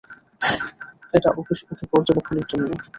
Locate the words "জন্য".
2.51-2.67